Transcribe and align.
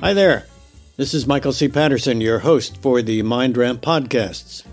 Hi 0.00 0.14
there. 0.14 0.46
This 0.96 1.12
is 1.12 1.26
Michael 1.26 1.52
C. 1.52 1.68
Patterson, 1.68 2.22
your 2.22 2.38
host 2.38 2.80
for 2.80 3.02
the 3.02 3.20
Mind 3.20 3.58
Ramp 3.58 3.82
podcasts. 3.82 4.64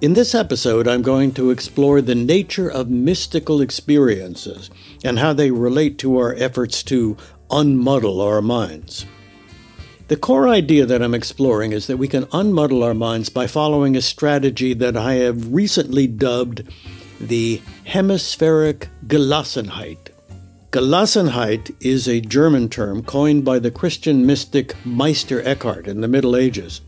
In 0.00 0.14
this 0.14 0.34
episode, 0.34 0.88
I'm 0.88 1.02
going 1.02 1.32
to 1.32 1.50
explore 1.50 2.00
the 2.00 2.14
nature 2.14 2.70
of 2.70 2.88
mystical 2.88 3.60
experiences 3.60 4.70
and 5.04 5.18
how 5.18 5.34
they 5.34 5.50
relate 5.50 5.98
to 5.98 6.16
our 6.16 6.34
efforts 6.36 6.82
to 6.84 7.18
unmuddle 7.50 8.24
our 8.24 8.40
minds. 8.40 9.04
The 10.08 10.16
core 10.16 10.48
idea 10.48 10.86
that 10.86 11.02
I'm 11.02 11.12
exploring 11.12 11.72
is 11.72 11.86
that 11.86 11.98
we 11.98 12.08
can 12.08 12.24
unmuddle 12.26 12.82
our 12.82 12.94
minds 12.94 13.28
by 13.28 13.46
following 13.46 13.96
a 13.96 14.02
strategy 14.02 14.72
that 14.72 14.96
I 14.96 15.16
have 15.16 15.52
recently 15.52 16.06
dubbed 16.06 16.62
the 17.20 17.60
hemispheric 17.84 18.88
Gelassenheit. 19.06 20.09
Gelassenheit 20.72 21.74
is 21.80 22.06
a 22.06 22.20
German 22.20 22.68
term 22.68 23.02
coined 23.02 23.44
by 23.44 23.58
the 23.58 23.72
Christian 23.72 24.24
mystic 24.24 24.76
Meister 24.86 25.42
Eckhart 25.42 25.88
in 25.88 26.00
the 26.00 26.06
Middle 26.06 26.36
Ages. 26.36 26.80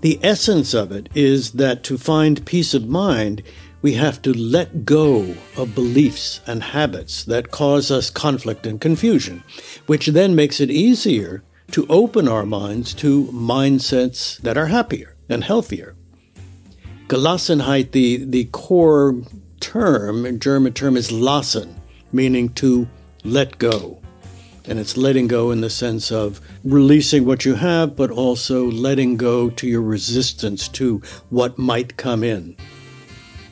The 0.00 0.18
essence 0.20 0.74
of 0.74 0.90
it 0.90 1.08
is 1.14 1.52
that 1.52 1.84
to 1.84 1.96
find 1.96 2.44
peace 2.44 2.74
of 2.74 2.88
mind, 2.88 3.44
we 3.82 3.92
have 3.92 4.20
to 4.22 4.32
let 4.32 4.84
go 4.84 5.32
of 5.56 5.76
beliefs 5.76 6.40
and 6.44 6.60
habits 6.60 7.22
that 7.26 7.52
cause 7.52 7.88
us 7.88 8.10
conflict 8.10 8.66
and 8.66 8.80
confusion, 8.80 9.44
which 9.86 10.08
then 10.08 10.34
makes 10.34 10.58
it 10.58 10.72
easier 10.72 11.44
to 11.70 11.86
open 11.88 12.26
our 12.26 12.44
minds 12.44 12.92
to 12.94 13.26
mindsets 13.26 14.38
that 14.38 14.58
are 14.58 14.66
happier 14.66 15.14
and 15.28 15.44
healthier. 15.44 15.94
Gelassenheit, 17.06 17.92
the, 17.92 18.24
the 18.24 18.46
core 18.46 19.22
term, 19.60 20.40
German 20.40 20.72
term, 20.72 20.96
is 20.96 21.12
lassen, 21.12 21.80
meaning 22.10 22.48
to 22.54 22.88
let 23.24 23.58
go. 23.58 24.00
And 24.66 24.78
it's 24.78 24.96
letting 24.96 25.26
go 25.26 25.50
in 25.50 25.60
the 25.60 25.70
sense 25.70 26.12
of 26.12 26.40
releasing 26.62 27.24
what 27.24 27.44
you 27.44 27.54
have, 27.54 27.96
but 27.96 28.10
also 28.10 28.70
letting 28.70 29.16
go 29.16 29.50
to 29.50 29.66
your 29.66 29.82
resistance 29.82 30.68
to 30.68 31.02
what 31.30 31.58
might 31.58 31.96
come 31.96 32.22
in. 32.22 32.56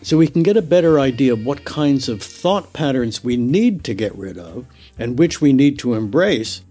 So 0.02 0.16
we 0.16 0.27
can 0.27 0.42
get 0.42 0.56
a 0.56 0.62
better 0.62 0.98
idea 0.98 1.32
of 1.32 1.44
what 1.44 1.64
kinds 1.64 2.08
of 2.08 2.22
thought 2.22 2.72
patterns 2.72 3.22
we 3.22 3.36
need 3.36 3.84
to 3.84 3.94
get 3.94 4.16
rid 4.16 4.38
of 4.38 4.66
and 4.98 5.19
which 5.19 5.41
we 5.41 5.52
need 5.52 5.78
to 5.80 5.94
embrace 5.94 6.62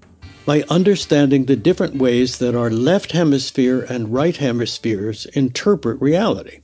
by 0.46 0.64
understanding 0.70 1.46
the 1.46 1.56
different 1.56 1.96
ways 1.96 2.40
that 2.40 2.56
our 2.56 2.70
left 2.70 3.12
hemisphere 3.12 3.86
and 3.88 4.14
right 4.14 4.38
hemispheres 4.38 5.26
interpret 5.28 6.02
reality. 6.02 6.60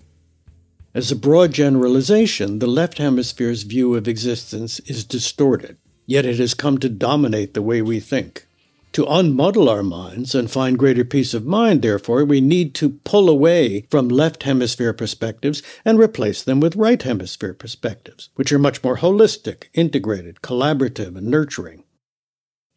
As 0.93 1.11
a 1.11 1.15
broad 1.15 1.53
generalization, 1.53 2.59
the 2.59 2.67
left 2.67 2.97
hemisphere's 2.97 3.63
view 3.63 3.95
of 3.95 4.07
existence 4.07 4.79
is 4.81 5.05
distorted 5.05 5.77
yet 6.07 6.25
it 6.25 6.39
has 6.39 6.55
come 6.55 6.79
to 6.79 6.89
dominate 6.89 7.53
the 7.53 7.61
way 7.61 7.83
we 7.83 7.99
think. 7.99 8.47
To 8.93 9.05
unmuddle 9.05 9.69
our 9.69 9.83
minds 9.83 10.33
and 10.33 10.49
find 10.49 10.79
greater 10.79 11.05
peace 11.05 11.35
of 11.35 11.45
mind, 11.45 11.83
therefore, 11.83 12.25
we 12.25 12.41
need 12.41 12.73
to 12.75 12.89
pull 13.03 13.29
away 13.29 13.85
from 13.91 14.07
left 14.09 14.41
hemisphere 14.41 14.93
perspectives 14.93 15.61
and 15.85 15.99
replace 15.99 16.41
them 16.41 16.59
with 16.59 16.75
right 16.75 16.99
hemisphere 17.03 17.53
perspectives, 17.53 18.29
which 18.33 18.51
are 18.51 18.57
much 18.57 18.83
more 18.83 18.97
holistic, 18.97 19.65
integrated, 19.75 20.41
collaborative, 20.41 21.15
and 21.15 21.27
nurturing. 21.27 21.83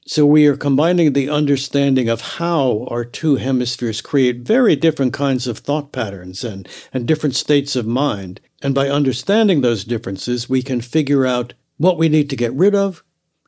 So 0.06 0.26
we 0.26 0.46
are 0.46 0.56
combining 0.56 1.12
the 1.12 1.30
understanding 1.30 2.08
of 2.08 2.20
how 2.20 2.86
our 2.90 3.04
two 3.04 3.36
hemispheres 3.36 4.02
create 4.02 4.40
very 4.40 4.76
different 4.76 5.14
kinds 5.14 5.46
of 5.46 5.58
thought 5.58 5.92
patterns 5.92 6.42
and, 6.44 6.68
and 6.92 7.06
different 7.06 7.36
states 7.36 7.76
of 7.76 7.86
mind. 7.86 8.40
And 8.60 8.74
by 8.74 8.90
understanding 8.90 9.60
those 9.60 9.84
differences, 9.84 10.50
we 10.50 10.62
can 10.62 10.80
figure 10.80 11.24
out 11.26 11.54
what 11.78 11.96
we 11.96 12.10
need 12.10 12.28
to 12.28 12.36
get 12.36 12.52
rid 12.52 12.74
of 12.74 13.02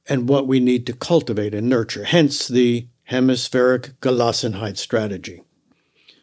and 0.09 0.29
what 0.29 0.47
we 0.47 0.61
need 0.61 0.87
to 0.87 0.93
cultivate 0.93 1.55
and 1.55 1.69
nurture, 1.69 2.05
hence 2.05 2.49
the 2.49 2.89
hemispheric 3.05 4.01
Gelassenheit 4.01 4.77
strategy. 4.77 5.43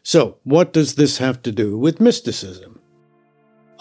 So, 0.04 0.38
what 0.44 0.74
does 0.74 0.96
this 0.96 1.18
have 1.18 1.42
to 1.44 1.52
do 1.52 1.78
with 1.78 2.00
mysticism? 2.00 2.80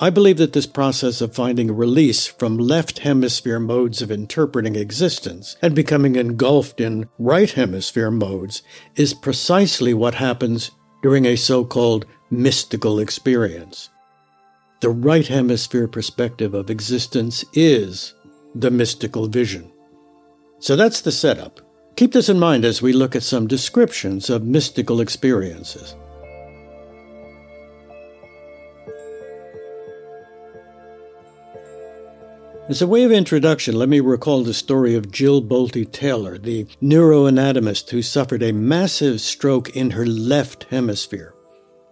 I 0.00 0.10
believe 0.10 0.36
that 0.36 0.52
this 0.52 0.66
process 0.66 1.20
of 1.20 1.34
finding 1.34 1.74
release 1.74 2.26
from 2.26 2.56
left 2.56 3.00
hemisphere 3.00 3.58
modes 3.58 4.00
of 4.00 4.12
interpreting 4.12 4.76
existence 4.76 5.56
and 5.60 5.74
becoming 5.74 6.14
engulfed 6.14 6.80
in 6.80 7.08
right 7.18 7.50
hemisphere 7.50 8.10
modes 8.10 8.62
is 8.94 9.12
precisely 9.12 9.92
what 9.94 10.14
happens 10.14 10.70
during 11.02 11.26
a 11.26 11.34
so 11.34 11.64
called 11.64 12.06
mystical 12.30 13.00
experience. 13.00 13.88
The 14.80 14.90
right 14.90 15.26
hemisphere 15.26 15.88
perspective 15.88 16.54
of 16.54 16.70
existence 16.70 17.44
is 17.52 18.14
the 18.54 18.70
mystical 18.70 19.26
vision. 19.26 19.72
So 20.60 20.76
that's 20.76 21.00
the 21.00 21.12
setup. 21.12 21.60
Keep 21.96 22.12
this 22.12 22.28
in 22.28 22.38
mind 22.38 22.64
as 22.64 22.82
we 22.82 22.92
look 22.92 23.16
at 23.16 23.22
some 23.22 23.46
descriptions 23.46 24.30
of 24.30 24.44
mystical 24.44 25.00
experiences. 25.00 25.94
As 32.68 32.82
a 32.82 32.86
way 32.86 33.04
of 33.04 33.10
introduction, 33.10 33.76
let 33.76 33.88
me 33.88 34.00
recall 34.00 34.44
the 34.44 34.52
story 34.52 34.94
of 34.94 35.10
Jill 35.10 35.42
Bolte 35.42 35.90
Taylor, 35.90 36.36
the 36.36 36.66
neuroanatomist 36.82 37.88
who 37.88 38.02
suffered 38.02 38.42
a 38.42 38.52
massive 38.52 39.22
stroke 39.22 39.70
in 39.70 39.92
her 39.92 40.04
left 40.04 40.64
hemisphere. 40.64 41.34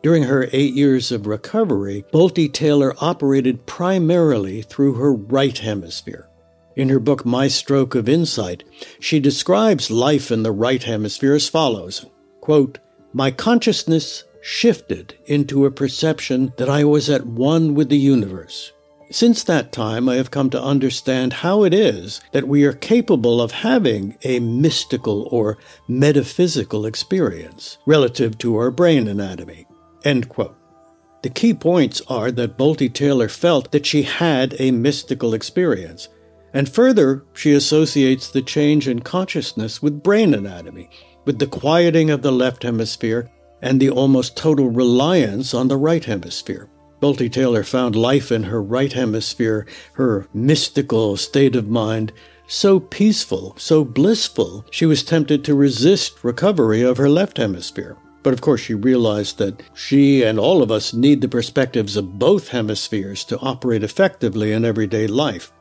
During 0.02 0.24
her 0.24 0.50
eight 0.52 0.74
years 0.74 1.10
of 1.10 1.26
recovery, 1.26 2.04
Bolte 2.12 2.52
Taylor 2.52 2.94
operated 2.98 3.64
primarily 3.64 4.60
through 4.60 4.94
her 4.94 5.14
right 5.14 5.56
hemisphere. 5.56 6.28
In 6.76 6.90
her 6.90 7.00
book, 7.00 7.24
My 7.24 7.48
Stroke 7.48 7.94
of 7.94 8.06
Insight, 8.06 8.62
she 9.00 9.18
describes 9.18 9.90
life 9.90 10.30
in 10.30 10.42
the 10.42 10.52
right 10.52 10.82
hemisphere 10.82 11.34
as 11.34 11.48
follows 11.48 12.04
quote, 12.42 12.78
My 13.14 13.30
consciousness 13.30 14.24
shifted 14.42 15.16
into 15.24 15.64
a 15.64 15.70
perception 15.70 16.52
that 16.58 16.68
I 16.68 16.84
was 16.84 17.10
at 17.10 17.26
one 17.26 17.74
with 17.74 17.88
the 17.88 17.96
universe. 17.96 18.72
Since 19.10 19.44
that 19.44 19.72
time, 19.72 20.08
I 20.08 20.16
have 20.16 20.30
come 20.30 20.50
to 20.50 20.62
understand 20.62 21.32
how 21.32 21.64
it 21.64 21.72
is 21.72 22.20
that 22.32 22.46
we 22.46 22.64
are 22.64 22.72
capable 22.72 23.40
of 23.40 23.52
having 23.52 24.18
a 24.22 24.38
mystical 24.40 25.28
or 25.30 25.58
metaphysical 25.88 26.86
experience 26.86 27.78
relative 27.86 28.36
to 28.38 28.56
our 28.56 28.70
brain 28.70 29.08
anatomy. 29.08 29.66
End 30.04 30.28
quote. 30.28 30.56
The 31.22 31.30
key 31.30 31.54
points 31.54 32.02
are 32.08 32.30
that 32.32 32.58
Bolte 32.58 32.92
Taylor 32.92 33.28
felt 33.28 33.72
that 33.72 33.86
she 33.86 34.02
had 34.02 34.54
a 34.58 34.70
mystical 34.70 35.34
experience, 35.34 36.08
and 36.56 36.70
further, 36.70 37.22
she 37.34 37.52
associates 37.52 38.30
the 38.30 38.40
change 38.40 38.88
in 38.88 39.00
consciousness 39.00 39.82
with 39.82 40.02
brain 40.02 40.32
anatomy, 40.32 40.88
with 41.26 41.38
the 41.38 41.46
quieting 41.46 42.08
of 42.08 42.22
the 42.22 42.32
left 42.32 42.62
hemisphere 42.62 43.30
and 43.60 43.78
the 43.78 43.90
almost 43.90 44.38
total 44.38 44.70
reliance 44.70 45.52
on 45.52 45.68
the 45.68 45.76
right 45.76 46.06
hemisphere. 46.06 46.70
Bolte 47.02 47.30
Taylor 47.30 47.62
found 47.62 47.94
life 47.94 48.32
in 48.32 48.44
her 48.44 48.62
right 48.62 48.94
hemisphere, 48.94 49.66
her 49.92 50.28
mystical 50.32 51.18
state 51.18 51.54
of 51.54 51.68
mind, 51.68 52.10
so 52.46 52.80
peaceful, 52.80 53.54
so 53.58 53.84
blissful, 53.84 54.64
she 54.70 54.86
was 54.86 55.04
tempted 55.04 55.44
to 55.44 55.54
resist 55.54 56.24
recovery 56.24 56.80
of 56.80 56.96
her 56.96 57.10
left 57.10 57.36
hemisphere. 57.36 57.98
But 58.22 58.32
of 58.32 58.40
course, 58.40 58.62
she 58.62 58.72
realized 58.72 59.36
that 59.36 59.62
she 59.74 60.22
and 60.22 60.38
all 60.38 60.62
of 60.62 60.70
us 60.70 60.94
need 60.94 61.20
the 61.20 61.28
perspectives 61.28 61.98
of 61.98 62.18
both 62.18 62.48
hemispheres 62.48 63.24
to 63.24 63.38
operate 63.40 63.82
effectively 63.82 64.52
in 64.52 64.64
everyday 64.64 65.06
life. 65.06 65.52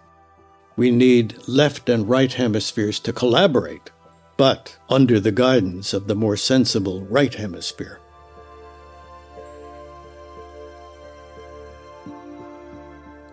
We 0.78 0.92
need 0.92 1.36
left 1.48 1.88
and 1.88 2.10
right 2.10 2.32
hemispheres 2.32 3.00
to 3.02 3.14
collaborate, 3.14 3.92
but 4.36 4.78
under 4.90 5.20
the 5.20 5.32
guidance 5.32 5.94
of 5.94 6.08
the 6.08 6.16
more 6.16 6.36
sensible 6.36 7.02
right 7.06 7.34
hemisphere. 7.34 8.00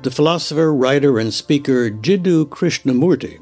The 0.02 0.10
philosopher, 0.10 0.75
writer, 0.75 1.19
and 1.19 1.32
speaker 1.32 1.88
Jiddu 1.91 2.47
Krishnamurti 2.47 3.40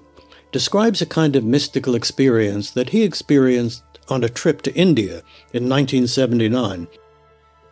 describes 0.52 1.00
a 1.00 1.06
kind 1.06 1.36
of 1.36 1.44
mystical 1.44 1.94
experience 1.94 2.70
that 2.72 2.90
he 2.90 3.02
experienced 3.02 3.82
on 4.08 4.25
a 4.25 4.28
trip 4.28 4.62
to 4.62 4.75
India 4.75 5.22
in 5.52 5.69
1979 5.69 6.88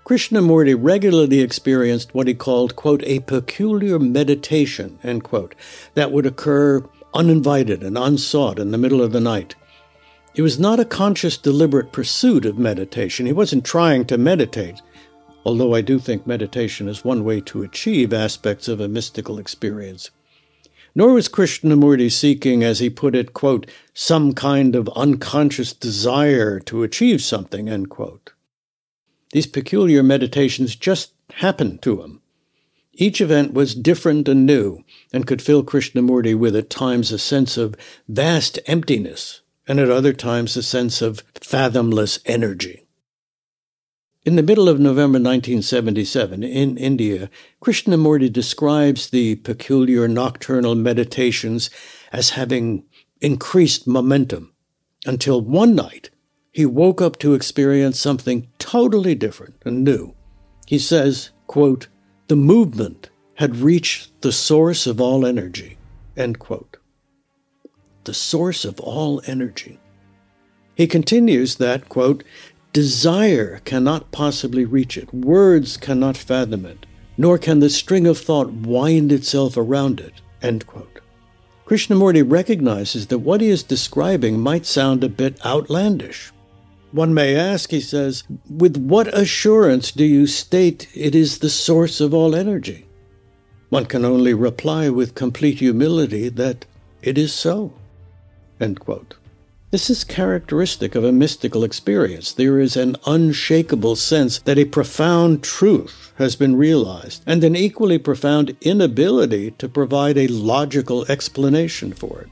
Krishnamurti 0.08 0.74
regularly 0.74 1.40
experienced 1.40 2.14
what 2.14 2.28
he 2.28 2.32
called, 2.32 2.76
quote, 2.76 3.02
a 3.04 3.20
peculiar 3.20 3.98
meditation, 3.98 4.98
end 5.02 5.22
quote, 5.22 5.54
that 5.92 6.10
would 6.10 6.24
occur 6.24 6.82
uninvited 7.12 7.82
and 7.82 7.98
unsought 7.98 8.58
in 8.58 8.70
the 8.70 8.78
middle 8.78 9.02
of 9.02 9.12
the 9.12 9.20
night. 9.20 9.54
It 10.34 10.40
was 10.40 10.58
not 10.58 10.80
a 10.80 10.86
conscious, 10.86 11.36
deliberate 11.36 11.92
pursuit 11.92 12.46
of 12.46 12.56
meditation. 12.56 13.26
He 13.26 13.34
wasn't 13.34 13.66
trying 13.66 14.06
to 14.06 14.16
meditate, 14.16 14.80
although 15.44 15.74
I 15.74 15.82
do 15.82 15.98
think 15.98 16.26
meditation 16.26 16.88
is 16.88 17.04
one 17.04 17.22
way 17.22 17.42
to 17.42 17.62
achieve 17.62 18.14
aspects 18.14 18.66
of 18.66 18.80
a 18.80 18.88
mystical 18.88 19.38
experience. 19.38 20.10
Nor 20.94 21.12
was 21.12 21.28
Krishnamurti 21.28 22.10
seeking, 22.10 22.64
as 22.64 22.78
he 22.78 22.88
put 22.88 23.14
it, 23.14 23.34
quote, 23.34 23.70
some 23.92 24.32
kind 24.32 24.74
of 24.74 24.88
unconscious 24.96 25.74
desire 25.74 26.60
to 26.60 26.82
achieve 26.82 27.20
something, 27.20 27.68
end 27.68 27.90
quote. 27.90 28.32
These 29.32 29.46
peculiar 29.46 30.02
meditations 30.02 30.74
just 30.74 31.12
happened 31.34 31.82
to 31.82 32.02
him. 32.02 32.22
Each 32.94 33.20
event 33.20 33.54
was 33.54 33.74
different 33.74 34.28
and 34.28 34.44
new, 34.44 34.82
and 35.12 35.26
could 35.26 35.40
fill 35.40 35.62
Krishnamurti 35.62 36.36
with 36.36 36.56
at 36.56 36.70
times 36.70 37.12
a 37.12 37.18
sense 37.18 37.56
of 37.56 37.76
vast 38.08 38.58
emptiness 38.66 39.42
and 39.68 39.78
at 39.78 39.90
other 39.90 40.12
times 40.12 40.56
a 40.56 40.62
sense 40.62 41.02
of 41.02 41.22
fathomless 41.34 42.18
energy. 42.24 42.86
In 44.24 44.36
the 44.36 44.42
middle 44.42 44.68
of 44.68 44.80
November 44.80 45.18
1977, 45.18 46.42
in 46.42 46.76
India, 46.76 47.30
Krishnamurti 47.62 48.32
describes 48.32 49.10
the 49.10 49.36
peculiar 49.36 50.08
nocturnal 50.08 50.74
meditations 50.74 51.70
as 52.12 52.30
having 52.30 52.84
increased 53.20 53.86
momentum 53.86 54.52
until 55.06 55.40
one 55.40 55.74
night 55.74 56.10
he 56.58 56.66
woke 56.66 57.00
up 57.00 57.16
to 57.20 57.34
experience 57.34 58.00
something 58.00 58.48
totally 58.58 59.14
different 59.14 59.54
and 59.64 59.84
new. 59.84 60.12
He 60.66 60.76
says, 60.76 61.30
quote, 61.46 61.86
the 62.26 62.34
movement 62.34 63.10
had 63.34 63.58
reached 63.58 64.22
the 64.22 64.32
source 64.32 64.84
of 64.84 65.00
all 65.00 65.24
energy, 65.24 65.78
end 66.16 66.40
quote. 66.40 66.78
The 68.02 68.12
source 68.12 68.64
of 68.64 68.80
all 68.80 69.22
energy. 69.24 69.78
He 70.74 70.88
continues 70.88 71.54
that, 71.58 71.88
quote, 71.88 72.24
Desire 72.72 73.60
cannot 73.64 74.10
possibly 74.10 74.64
reach 74.64 74.96
it, 74.96 75.14
words 75.14 75.76
cannot 75.76 76.16
fathom 76.16 76.66
it, 76.66 76.86
nor 77.16 77.38
can 77.38 77.60
the 77.60 77.70
string 77.70 78.04
of 78.04 78.18
thought 78.18 78.50
wind 78.50 79.12
itself 79.12 79.56
around 79.56 80.00
it. 80.00 80.14
End 80.42 80.66
quote. 80.66 80.98
Krishnamurti 81.66 82.28
recognizes 82.28 83.06
that 83.06 83.20
what 83.20 83.40
he 83.40 83.48
is 83.48 83.62
describing 83.62 84.40
might 84.40 84.66
sound 84.66 85.04
a 85.04 85.08
bit 85.08 85.38
outlandish. 85.46 86.32
One 86.92 87.12
may 87.12 87.36
ask, 87.36 87.70
he 87.70 87.80
says, 87.80 88.24
with 88.48 88.76
what 88.78 89.08
assurance 89.16 89.92
do 89.92 90.04
you 90.04 90.26
state 90.26 90.88
it 90.94 91.14
is 91.14 91.38
the 91.38 91.50
source 91.50 92.00
of 92.00 92.14
all 92.14 92.34
energy? 92.34 92.86
One 93.68 93.84
can 93.84 94.06
only 94.06 94.32
reply 94.32 94.88
with 94.88 95.14
complete 95.14 95.58
humility 95.58 96.30
that 96.30 96.64
it 97.02 97.18
is 97.18 97.32
so. 97.32 97.74
This 99.70 99.90
is 99.90 100.02
characteristic 100.02 100.94
of 100.94 101.04
a 101.04 101.12
mystical 101.12 101.62
experience. 101.62 102.32
There 102.32 102.58
is 102.58 102.74
an 102.74 102.96
unshakable 103.04 103.96
sense 103.96 104.38
that 104.40 104.56
a 104.56 104.64
profound 104.64 105.44
truth 105.44 106.14
has 106.16 106.36
been 106.36 106.56
realized, 106.56 107.22
and 107.26 107.44
an 107.44 107.54
equally 107.54 107.98
profound 107.98 108.56
inability 108.62 109.50
to 109.58 109.68
provide 109.68 110.16
a 110.16 110.26
logical 110.28 111.04
explanation 111.10 111.92
for 111.92 112.22
it. 112.22 112.28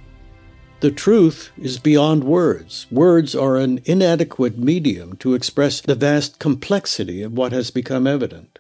The 0.81 0.91
truth 0.91 1.51
is 1.59 1.79
beyond 1.79 2.25
words. 2.25 2.87
Words 2.91 3.35
are 3.35 3.57
an 3.57 3.81
inadequate 3.87 4.59
medium 4.59 5.17
to 5.17 5.33
express 5.33 5.81
the 5.81 5.95
vast 5.95 6.39
complexity 6.39 7.23
of 7.23 7.33
what 7.33 7.53
has 7.53 7.71
become 7.71 8.07
evident. 8.07 8.59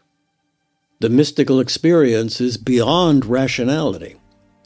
The 1.00 1.10
mystical 1.10 1.60
experience 1.60 2.40
is 2.40 2.56
beyond 2.56 3.26
rationality. 3.26 4.16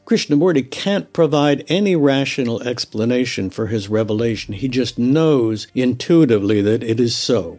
Krishnamurti 0.07 0.71
can't 0.71 1.13
provide 1.13 1.65
any 1.69 1.97
rational 1.97 2.63
explanation 2.63 3.51
for 3.51 3.67
his 3.67 3.89
revelation. 3.89 4.55
He 4.55 4.69
just 4.69 4.97
knows 4.97 5.67
intuitively 5.75 6.63
that 6.63 6.85
it 6.85 7.01
is 7.01 7.17
so. 7.17 7.59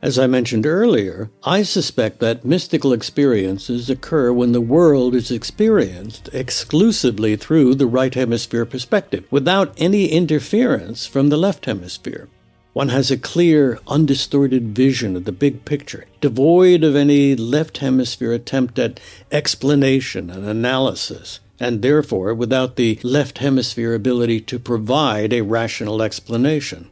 As 0.00 0.16
I 0.16 0.28
mentioned 0.28 0.64
earlier, 0.64 1.30
I 1.42 1.64
suspect 1.64 2.20
that 2.20 2.44
mystical 2.44 2.92
experiences 2.92 3.90
occur 3.90 4.32
when 4.32 4.52
the 4.52 4.60
world 4.60 5.16
is 5.16 5.32
experienced 5.32 6.28
exclusively 6.32 7.34
through 7.34 7.74
the 7.74 7.86
right 7.86 8.14
hemisphere 8.14 8.64
perspective, 8.64 9.24
without 9.30 9.74
any 9.76 10.06
interference 10.06 11.06
from 11.06 11.30
the 11.30 11.36
left 11.36 11.66
hemisphere. 11.66 12.28
One 12.74 12.90
has 12.90 13.10
a 13.10 13.16
clear, 13.16 13.80
undistorted 13.88 14.68
vision 14.68 15.16
of 15.16 15.24
the 15.24 15.32
big 15.32 15.64
picture, 15.64 16.04
devoid 16.20 16.84
of 16.84 16.94
any 16.94 17.34
left 17.34 17.78
hemisphere 17.78 18.32
attempt 18.32 18.78
at 18.78 19.00
explanation 19.32 20.30
and 20.30 20.44
analysis 20.46 21.40
and 21.60 21.82
therefore 21.82 22.34
without 22.34 22.76
the 22.76 22.98
left 23.02 23.38
hemisphere 23.38 23.94
ability 23.94 24.40
to 24.42 24.58
provide 24.58 25.32
a 25.32 25.40
rational 25.40 26.02
explanation. 26.02 26.88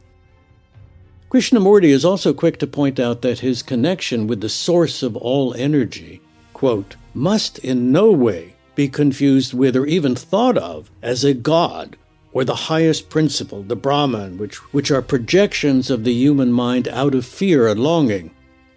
Krishnamurti 1.29 1.89
is 1.89 2.05
also 2.05 2.33
quick 2.33 2.57
to 2.59 2.67
point 2.67 2.99
out 2.99 3.21
that 3.21 3.39
his 3.39 3.61
connection 3.61 4.27
with 4.27 4.39
the 4.39 4.47
source 4.47 5.03
of 5.03 5.17
all 5.17 5.53
energy, 5.55 6.21
quote, 6.53 6.95
must 7.13 7.59
in 7.59 7.91
no 7.91 8.11
way 8.11 8.55
be 8.75 8.87
confused 8.87 9.53
with 9.53 9.75
or 9.75 9.85
even 9.85 10.15
thought 10.15 10.57
of 10.57 10.89
as 11.01 11.25
a 11.25 11.33
god 11.33 11.97
or 12.31 12.45
the 12.45 12.55
highest 12.55 13.09
principle, 13.09 13.63
the 13.63 13.75
Brahman, 13.75 14.37
which, 14.37 14.55
which 14.73 14.89
are 14.89 15.01
projections 15.01 15.89
of 15.89 16.05
the 16.05 16.13
human 16.13 16.51
mind 16.51 16.87
out 16.87 17.13
of 17.13 17.25
fear 17.25 17.67
and 17.67 17.79
longing, 17.79 18.31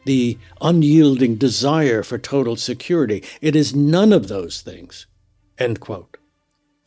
the 0.04 0.36
unyielding 0.60 1.36
desire 1.36 2.02
for 2.02 2.18
total 2.18 2.56
security. 2.56 3.22
It 3.40 3.54
is 3.54 3.76
none 3.76 4.12
of 4.12 4.28
those 4.28 4.60
things. 4.60 5.06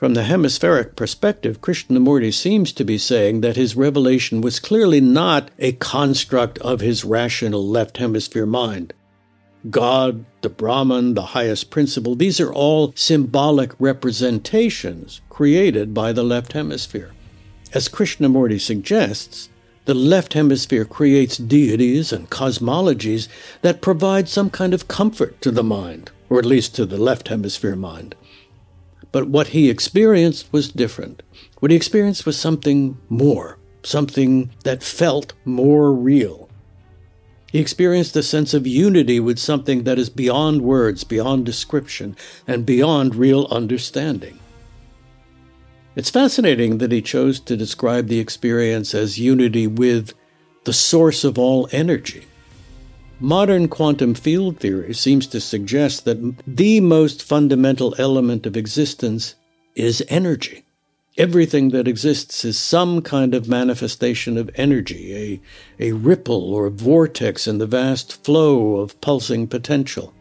From 0.03 0.15
the 0.15 0.23
hemispheric 0.23 0.97
perspective, 0.97 1.61
Krishnamurti 1.61 2.33
seems 2.33 2.73
to 2.73 2.83
be 2.83 2.97
saying 2.97 3.39
that 3.39 3.55
his 3.55 3.77
revelation 3.77 4.41
was 4.41 4.59
clearly 4.59 4.99
not 4.99 5.49
a 5.59 5.71
construct 5.71 6.57
of 6.57 6.81
his 6.81 7.05
rational 7.05 7.65
left 7.65 7.99
hemisphere 7.99 8.45
mind. 8.45 8.93
God, 9.69 10.25
the 10.41 10.49
Brahman, 10.49 11.13
the 11.13 11.27
highest 11.27 11.69
principle, 11.69 12.15
these 12.15 12.41
are 12.41 12.51
all 12.51 12.91
symbolic 12.97 13.71
representations 13.79 15.21
created 15.29 15.93
by 15.93 16.11
the 16.11 16.23
left 16.23 16.51
hemisphere. 16.51 17.13
As 17.73 17.87
Krishnamurti 17.87 18.59
suggests, 18.59 19.47
the 19.85 19.93
left 19.93 20.33
hemisphere 20.33 20.83
creates 20.83 21.37
deities 21.37 22.11
and 22.11 22.29
cosmologies 22.29 23.29
that 23.61 23.81
provide 23.81 24.27
some 24.27 24.49
kind 24.49 24.73
of 24.73 24.89
comfort 24.89 25.39
to 25.39 25.49
the 25.49 25.63
mind, 25.63 26.11
or 26.29 26.39
at 26.39 26.45
least 26.45 26.75
to 26.75 26.85
the 26.85 26.97
left 26.97 27.29
hemisphere 27.29 27.77
mind. 27.77 28.15
But 29.13 29.29
what 29.29 29.49
he 29.49 29.69
experienced 29.69 30.51
was 30.51 30.67
different. 30.69 31.21
What 31.59 31.71
he 31.71 31.77
experienced 31.77 32.25
was 32.25 32.35
something 32.35 32.97
more, 33.07 33.59
something 33.83 34.49
that 34.63 34.83
felt 34.83 35.33
more 35.45 35.93
real. 35.93 36.49
He 37.51 37.59
experienced 37.59 38.15
a 38.15 38.23
sense 38.23 38.55
of 38.55 38.65
unity 38.65 39.19
with 39.19 39.37
something 39.37 39.83
that 39.83 39.99
is 39.99 40.09
beyond 40.09 40.63
words, 40.63 41.03
beyond 41.03 41.45
description, 41.45 42.17
and 42.47 42.65
beyond 42.65 43.13
real 43.13 43.45
understanding. 43.51 44.39
It's 45.95 46.09
fascinating 46.09 46.79
that 46.79 46.91
he 46.91 47.03
chose 47.03 47.39
to 47.41 47.55
describe 47.55 48.07
the 48.07 48.19
experience 48.19 48.95
as 48.95 49.19
unity 49.19 49.67
with 49.67 50.15
the 50.63 50.73
source 50.73 51.23
of 51.23 51.37
all 51.37 51.69
energy. 51.71 52.25
Modern 53.19 53.67
quantum 53.67 54.15
field 54.15 54.59
theory 54.59 54.93
seems 54.93 55.27
to 55.27 55.39
suggest 55.39 56.03
that 56.05 56.35
the 56.47 56.81
most 56.81 57.21
fundamental 57.21 57.95
element 57.97 58.45
of 58.45 58.57
existence 58.57 59.35
is 59.75 60.03
energy. 60.09 60.65
Everything 61.15 61.69
that 61.69 61.87
exists 61.87 62.43
is 62.43 62.57
some 62.57 63.01
kind 63.03 63.35
of 63.35 63.47
manifestation 63.47 64.35
of 64.35 64.49
energy, 64.55 65.41
a, 65.79 65.89
a 65.89 65.91
ripple 65.91 66.53
or 66.53 66.69
vortex 66.71 67.47
in 67.47 67.59
the 67.59 67.67
vast 67.67 68.23
flow 68.25 68.77
of 68.77 68.99
pulsing 68.99 69.47
potential. 69.47 70.11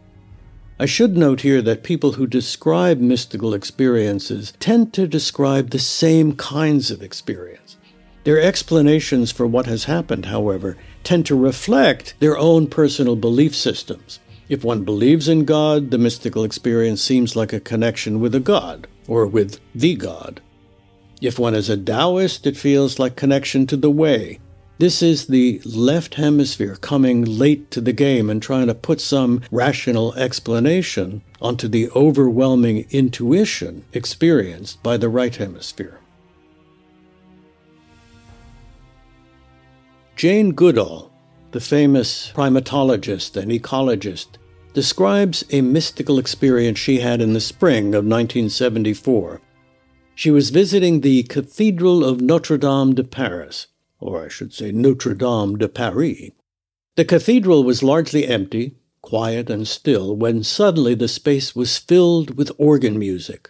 I 0.78 0.86
should 0.86 1.16
note 1.16 1.40
here 1.40 1.62
that 1.62 1.84
people 1.84 2.12
who 2.12 2.26
describe 2.26 2.98
mystical 2.98 3.54
experiences 3.54 4.52
tend 4.60 4.92
to 4.92 5.06
describe 5.06 5.70
the 5.70 5.78
same 5.78 6.36
kinds 6.36 6.90
of 6.90 7.02
experience. 7.02 7.78
Their 8.24 8.40
explanations 8.40 9.32
for 9.32 9.46
what 9.46 9.66
has 9.66 9.84
happened, 9.84 10.26
however, 10.26 10.76
tend 11.02 11.26
to 11.26 11.34
reflect 11.34 12.14
their 12.20 12.38
own 12.38 12.68
personal 12.68 13.16
belief 13.16 13.54
systems. 13.54 14.20
If 14.48 14.62
one 14.62 14.84
believes 14.84 15.28
in 15.28 15.44
God, 15.44 15.90
the 15.90 15.98
mystical 15.98 16.44
experience 16.44 17.02
seems 17.02 17.34
like 17.34 17.52
a 17.52 17.58
connection 17.60 18.20
with 18.20 18.34
a 18.34 18.40
God, 18.40 18.86
or 19.08 19.26
with 19.26 19.58
the 19.74 19.96
God. 19.96 20.40
If 21.20 21.38
one 21.38 21.54
is 21.54 21.68
a 21.68 21.76
Taoist, 21.76 22.46
it 22.46 22.56
feels 22.56 22.98
like 22.98 23.16
connection 23.16 23.66
to 23.68 23.76
the 23.76 23.90
way. 23.90 24.38
This 24.78 25.02
is 25.02 25.26
the 25.26 25.60
left 25.64 26.14
hemisphere 26.14 26.76
coming 26.76 27.24
late 27.24 27.70
to 27.70 27.80
the 27.80 27.92
game 27.92 28.28
and 28.28 28.42
trying 28.42 28.66
to 28.66 28.74
put 28.74 29.00
some 29.00 29.40
rational 29.50 30.14
explanation 30.14 31.22
onto 31.40 31.68
the 31.68 31.88
overwhelming 31.90 32.86
intuition 32.90 33.84
experienced 33.92 34.82
by 34.82 34.96
the 34.96 35.08
right 35.08 35.34
hemisphere. 35.34 36.01
Jane 40.14 40.52
Goodall, 40.52 41.10
the 41.52 41.60
famous 41.60 42.32
primatologist 42.32 43.36
and 43.36 43.50
ecologist, 43.50 44.36
describes 44.74 45.44
a 45.50 45.62
mystical 45.62 46.18
experience 46.18 46.78
she 46.78 47.00
had 47.00 47.20
in 47.20 47.32
the 47.32 47.40
spring 47.40 47.86
of 47.94 48.04
1974. 48.04 49.40
She 50.14 50.30
was 50.30 50.50
visiting 50.50 51.00
the 51.00 51.22
Cathedral 51.24 52.04
of 52.04 52.20
Notre 52.20 52.58
Dame 52.58 52.94
de 52.94 53.02
Paris, 53.02 53.68
or 54.00 54.24
I 54.24 54.28
should 54.28 54.52
say 54.52 54.70
Notre 54.70 55.14
Dame 55.14 55.56
de 55.56 55.68
Paris. 55.68 56.30
The 56.96 57.06
cathedral 57.06 57.64
was 57.64 57.82
largely 57.82 58.26
empty, 58.26 58.76
quiet 59.00 59.48
and 59.48 59.66
still, 59.66 60.14
when 60.14 60.44
suddenly 60.44 60.94
the 60.94 61.08
space 61.08 61.56
was 61.56 61.78
filled 61.78 62.36
with 62.36 62.52
organ 62.58 62.98
music. 62.98 63.48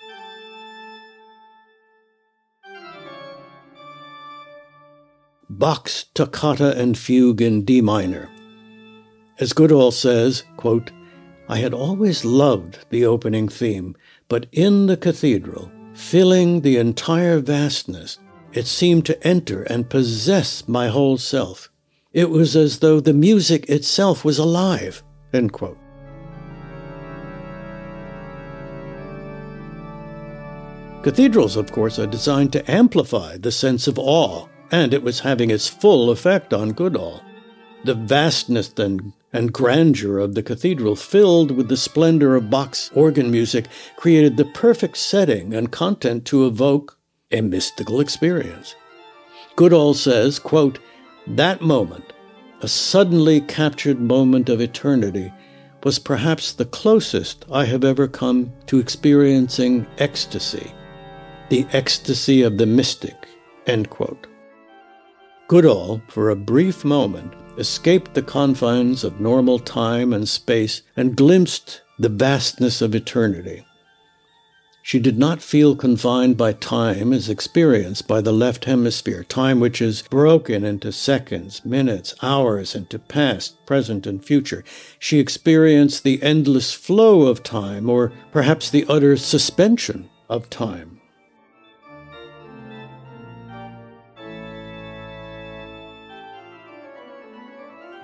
Bach's 5.63 6.07
Toccata 6.15 6.77
and 6.77 6.99
Fugue 6.99 7.41
in 7.41 7.65
D 7.65 7.81
minor. 7.81 8.29
As 9.39 9.53
Goodall 9.53 9.93
says, 9.93 10.43
quote, 10.57 10.91
I 11.49 11.59
had 11.59 11.73
always 11.73 12.25
loved 12.25 12.85
the 12.91 13.07
opening 13.07 13.47
theme, 13.47 13.95
but 14.29 14.47
in 14.51 14.87
the 14.87 14.97
cathedral, 14.97 15.71
filling 15.95 16.63
the 16.63 16.79
entire 16.79 17.39
vastness, 17.39 18.19
It 18.53 18.67
seemed 18.67 19.07
to 19.07 19.25
enter 19.25 19.63
and 19.63 19.89
possess 19.89 20.67
my 20.67 20.89
whole 20.89 21.17
self. 21.17 21.71
It 22.13 22.29
was 22.29 22.57
as 22.57 22.81
though 22.81 22.99
the 22.99 23.15
music 23.15 23.71
itself 23.71 24.25
was 24.25 24.41
alive. 24.41 25.05
End 25.33 25.53
quote. 25.53 25.79
Cathedrals, 31.05 31.55
of 31.55 31.71
course, 31.71 32.01
are 32.01 32.09
designed 32.09 32.53
to 32.53 32.69
amplify 32.69 33.37
the 33.37 33.53
sense 33.53 33.87
of 33.87 33.97
awe, 33.97 34.49
and 34.73 34.95
it 34.95 35.03
was 35.03 35.21
having 35.21 35.51
its 35.51 35.69
full 35.69 36.11
effect 36.11 36.55
on 36.55 36.73
Goodall. 36.73 37.23
The 37.85 37.95
vastness 37.95 38.73
and, 38.79 39.13
and 39.33 39.53
grandeur 39.53 40.19
of 40.19 40.35
the 40.35 40.43
cathedral, 40.43 40.97
filled 40.97 41.51
with 41.51 41.69
the 41.69 41.77
splendor 41.77 42.35
of 42.35 42.49
Bach's 42.49 42.91
organ 42.95 43.31
music, 43.31 43.67
created 43.97 44.37
the 44.37 44.47
perfect 44.47 44.97
setting 44.97 45.53
and 45.53 45.71
content 45.71 46.25
to 46.27 46.47
evoke 46.47 46.99
a 47.31 47.43
mystical 47.43 48.01
experience. 48.01 48.75
Goodall 49.57 49.93
says, 49.93 50.39
quote, 50.39 50.79
That 51.27 51.61
moment, 51.61 52.13
a 52.63 52.69
suddenly 52.69 53.43
captured 53.43 54.01
moment 54.01 54.49
of 54.49 54.61
eternity, 54.61 55.33
was 55.85 55.99
perhaps 55.99 56.53
the 56.53 56.65
closest 56.65 57.45
I 57.51 57.65
have 57.67 57.85
ever 57.85 58.07
come 58.09 58.53
to 58.67 58.79
experiencing 58.79 59.87
ecstasy, 59.99 60.73
the 61.51 61.67
ecstasy 61.73 62.43
of 62.43 62.57
the 62.57 62.67
mystic, 62.67 63.29
end 63.67 63.91
quote. 63.91 64.29
Goodall, 65.53 66.01
for 66.09 66.31
a 66.31 66.35
brief 66.35 66.83
moment, 66.83 67.35
escaped 67.59 68.15
the 68.15 68.23
confines 68.23 69.05
of 69.05 69.21
normal 69.21 69.59
time 69.59 70.15
and 70.15 70.27
space 70.27 70.81
and 70.97 71.15
glimpsed 71.15 71.83
the 71.99 72.09
vastness 72.09 72.81
of 72.81 72.95
eternity. 72.95 73.67
She 74.83 74.99
did 74.99 75.19
not 75.19 75.43
feel 75.43 75.77
confined 75.77 76.39
by 76.39 76.55
time 76.55 77.13
as 77.13 77.29
experienced 77.29 78.09
by 78.09 78.23
the 78.23 78.33
left 78.33 78.65
hemisphere, 78.65 79.25
time 79.25 79.61
which 79.61 79.83
is 79.83 80.01
broken 80.09 80.65
into 80.65 80.91
seconds, 80.91 81.63
minutes, 81.67 82.15
hours, 82.23 82.75
into 82.75 82.99
past, 82.99 83.55
present, 83.67 84.07
and 84.07 84.25
future. 84.25 84.65
She 84.99 85.19
experienced 85.19 86.03
the 86.03 86.23
endless 86.23 86.73
flow 86.73 87.25
of 87.27 87.43
time, 87.43 87.91
or 87.91 88.11
perhaps 88.31 88.71
the 88.71 88.87
utter 88.89 89.19
suspension 89.19 90.09
of 90.31 90.49
time. 90.49 91.02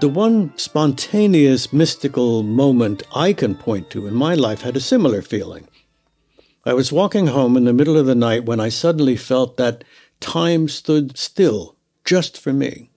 The 0.00 0.09
one 0.09 0.52
spontaneous 0.57 1.73
mystical 1.73 2.45
moment 2.45 3.02
I 3.17 3.33
can 3.33 3.57
point 3.57 3.90
to 3.90 4.07
in 4.07 4.14
my 4.14 4.37
life 4.37 4.62
had 4.62 4.76
a 4.76 4.81
similar 4.81 5.23
feeling. 5.23 5.67
I 6.64 6.73
was 6.73 6.93
walking 6.93 7.26
home 7.26 7.57
in 7.57 7.64
the 7.64 7.73
middle 7.73 7.97
of 7.97 8.07
the 8.07 8.14
night 8.14 8.45
when 8.45 8.61
I 8.61 8.69
suddenly 8.69 9.17
felt 9.17 9.57
that 9.57 9.83
time 10.21 10.69
stood 10.69 11.19
still 11.19 11.75
just 12.05 12.38
for 12.38 12.52
me. 12.52 12.90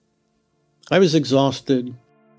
I 0.92 1.00
was 1.00 1.16
exhausted, 1.16 1.92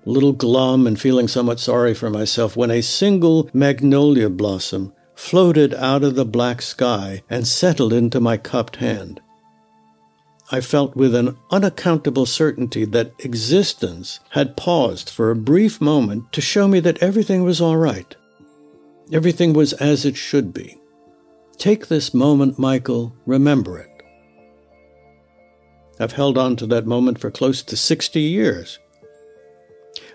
a 0.06 0.10
little 0.10 0.32
glum, 0.32 0.86
and 0.86 0.98
feeling 0.98 1.28
somewhat 1.28 1.60
sorry 1.60 1.92
for 1.92 2.08
myself 2.08 2.56
when 2.56 2.70
a 2.70 2.80
single 2.80 3.50
magnolia 3.52 4.30
blossom 4.30 4.94
floated 5.14 5.74
out 5.74 6.02
of 6.02 6.14
the 6.14 6.24
black 6.24 6.62
sky 6.62 7.22
and 7.28 7.46
settled 7.46 7.92
into 7.92 8.18
my 8.18 8.38
cupped 8.38 8.76
hand. 8.76 9.20
I 10.50 10.60
felt 10.60 10.94
with 10.94 11.14
an 11.14 11.36
unaccountable 11.50 12.26
certainty 12.26 12.84
that 12.86 13.12
existence 13.18 14.20
had 14.30 14.56
paused 14.56 15.08
for 15.08 15.30
a 15.30 15.36
brief 15.36 15.80
moment 15.80 16.32
to 16.32 16.40
show 16.40 16.68
me 16.68 16.80
that 16.80 16.98
everything 16.98 17.44
was 17.44 17.60
all 17.60 17.78
right. 17.78 18.14
Everything 19.12 19.54
was 19.54 19.72
as 19.74 20.04
it 20.04 20.16
should 20.16 20.52
be. 20.52 20.78
Take 21.56 21.86
this 21.86 22.12
moment, 22.12 22.58
Michael, 22.58 23.14
remember 23.26 23.78
it. 23.78 23.90
I've 25.98 26.12
held 26.12 26.36
on 26.36 26.56
to 26.56 26.66
that 26.66 26.86
moment 26.86 27.18
for 27.20 27.30
close 27.30 27.62
to 27.62 27.76
60 27.76 28.20
years. 28.20 28.78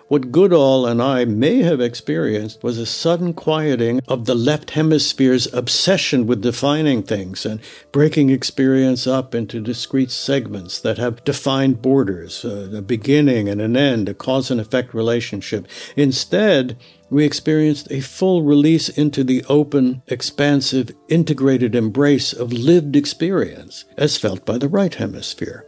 What 0.10 0.32
Goodall 0.32 0.88
and 0.88 1.04
I 1.04 1.24
may 1.26 1.62
have 1.62 1.80
experienced 1.80 2.64
was 2.64 2.80
a 2.80 2.88
sudden 2.88 3.32
quieting 3.32 4.02
of 4.08 4.26
the 4.26 4.34
left 4.34 4.72
hemisphere's 4.72 5.46
obsession 5.54 6.26
with 6.26 6.42
defining 6.42 7.04
things 7.04 7.46
and 7.46 7.60
breaking 7.92 8.32
experience 8.32 9.06
up 9.06 9.36
into 9.36 9.62
discrete 9.62 10.10
segments 10.10 10.82
that 10.82 10.98
have 10.98 11.24
defined 11.24 11.84
borders, 11.84 12.44
uh, 12.44 12.72
a 12.74 12.82
beginning 12.82 13.48
and 13.48 13.62
an 13.62 13.78
end, 13.78 14.10
a 14.10 14.16
cause 14.16 14.50
and 14.50 14.60
effect 14.60 14.96
relationship. 14.96 15.68
Instead, 15.96 16.76
we 17.12 17.24
experienced 17.24 17.88
a 17.92 18.00
full 18.00 18.42
release 18.42 18.90
into 18.90 19.24
the 19.24 19.46
open, 19.48 20.02
expansive, 20.08 20.90
integrated 21.08 21.76
embrace 21.76 22.34
of 22.34 22.52
lived 22.52 22.96
experience 22.96 23.86
as 23.96 24.18
felt 24.18 24.44
by 24.44 24.58
the 24.58 24.70
right 24.70 24.96
hemisphere. 24.96 25.68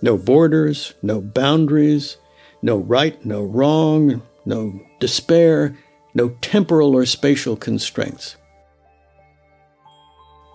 No 0.00 0.16
borders, 0.16 0.94
no 1.02 1.20
boundaries, 1.20 2.16
no 2.62 2.78
right, 2.78 3.24
no 3.24 3.44
wrong, 3.44 4.22
no 4.44 4.80
despair, 5.00 5.76
no 6.14 6.30
temporal 6.40 6.94
or 6.94 7.06
spatial 7.06 7.56
constraints. 7.56 8.36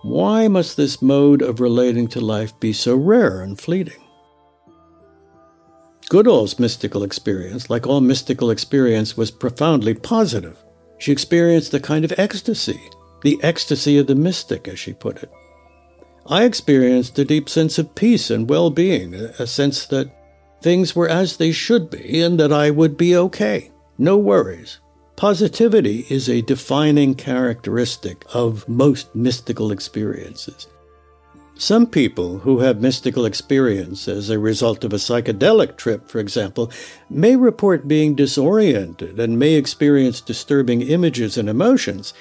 Why 0.02 0.48
must 0.48 0.76
this 0.76 1.00
mode 1.00 1.40
of 1.40 1.60
relating 1.60 2.08
to 2.08 2.20
life 2.20 2.58
be 2.60 2.74
so 2.74 2.94
rare 2.94 3.40
and 3.40 3.58
fleeting? 3.58 4.02
Goodall's 6.10 6.58
mystical 6.58 7.02
experience, 7.02 7.70
like 7.70 7.86
all 7.86 8.02
mystical 8.02 8.50
experience, 8.50 9.16
was 9.16 9.30
profoundly 9.30 9.94
positive. 9.94 10.58
She 10.98 11.10
experienced 11.10 11.72
a 11.72 11.80
kind 11.80 12.04
of 12.04 12.12
ecstasy, 12.18 12.78
the 13.22 13.38
ecstasy 13.42 13.96
of 13.96 14.06
the 14.06 14.14
mystic, 14.14 14.68
as 14.68 14.78
she 14.78 14.92
put 14.92 15.22
it. 15.22 15.30
I 16.26 16.44
experienced 16.44 17.18
a 17.18 17.24
deep 17.24 17.48
sense 17.48 17.78
of 17.78 17.94
peace 17.94 18.30
and 18.30 18.48
well 18.48 18.70
being, 18.70 19.14
a 19.14 19.46
sense 19.46 19.86
that 19.86 20.10
things 20.64 20.96
were 20.96 21.10
as 21.10 21.36
they 21.36 21.52
should 21.52 21.90
be 21.90 22.22
and 22.22 22.40
that 22.40 22.50
I 22.50 22.70
would 22.70 22.96
be 22.96 23.14
okay. 23.14 23.70
No 23.98 24.16
worries. 24.16 24.80
Positivity 25.14 26.06
is 26.08 26.26
a 26.26 26.40
defining 26.40 27.14
characteristic 27.14 28.24
of 28.32 28.66
most 28.66 29.14
mystical 29.14 29.70
experiences. 29.70 30.66
Some 31.56 31.86
people 31.86 32.38
who 32.38 32.60
have 32.60 32.80
mystical 32.80 33.26
experience 33.26 34.08
as 34.08 34.30
a 34.30 34.38
result 34.38 34.84
of 34.84 34.94
a 34.94 35.04
psychedelic 35.06 35.76
trip, 35.76 36.08
for 36.08 36.18
example, 36.18 36.72
may 37.10 37.36
report 37.36 37.86
being 37.86 38.14
disoriented 38.14 39.20
and 39.20 39.38
may 39.38 39.52
experience 39.56 40.22
disturbing 40.22 40.80
images 40.80 41.36
and 41.36 41.50
emotions, 41.50 42.14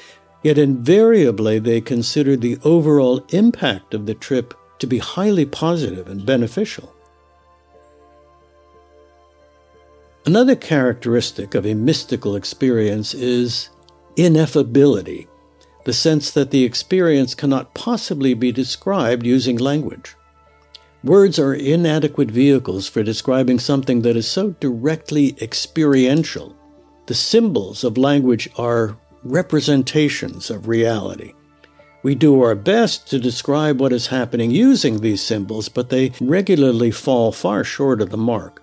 yet 0.43 0.57
invariably 0.57 1.59
they 1.59 1.79
consider 1.79 2.35
the 2.35 2.59
overall 2.65 3.25
impact 3.29 3.93
of 3.93 4.05
the 4.05 4.15
trip 4.15 4.53
to 4.79 4.85
be 4.85 4.97
highly 4.97 5.45
positive 5.45 6.09
and 6.09 6.25
beneficial. 6.25 6.93
Another 10.25 10.55
characteristic 10.55 11.53
of 11.53 11.65
a 11.65 11.73
mystical 11.73 12.37
experience 12.37 13.13
is 13.13 13.69
ineffability, 14.15 15.27
the 15.83 15.91
sense 15.91 16.31
that 16.31 16.49
the 16.49 16.63
experience 16.63 17.35
cannot 17.35 17.73
possibly 17.73 18.33
be 18.33 18.49
described 18.49 19.25
using 19.25 19.57
language. 19.57 20.15
Words 21.03 21.39
are 21.39 21.53
inadequate 21.53 22.31
vehicles 22.31 22.87
for 22.87 23.03
describing 23.03 23.59
something 23.59 24.01
that 24.03 24.15
is 24.15 24.25
so 24.25 24.51
directly 24.61 25.35
experiential. 25.41 26.55
The 27.07 27.15
symbols 27.15 27.83
of 27.83 27.97
language 27.97 28.47
are 28.57 28.95
representations 29.25 30.49
of 30.49 30.69
reality. 30.69 31.33
We 32.01 32.15
do 32.15 32.41
our 32.41 32.55
best 32.55 33.09
to 33.09 33.19
describe 33.19 33.81
what 33.81 33.91
is 33.91 34.07
happening 34.07 34.51
using 34.51 35.01
these 35.01 35.21
symbols, 35.21 35.67
but 35.67 35.89
they 35.89 36.13
regularly 36.21 36.91
fall 36.91 37.33
far 37.33 37.65
short 37.65 38.01
of 38.01 38.09
the 38.09 38.17
mark. 38.17 38.62